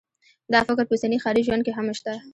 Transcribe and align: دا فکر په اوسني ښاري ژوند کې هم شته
دا 0.53 0.59
فکر 0.67 0.83
په 0.87 0.93
اوسني 0.95 1.17
ښاري 1.23 1.41
ژوند 1.47 1.61
کې 1.65 1.71
هم 1.77 1.87
شته 1.99 2.13